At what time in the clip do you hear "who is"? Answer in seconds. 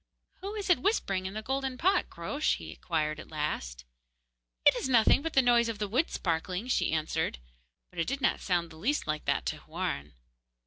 0.37-0.67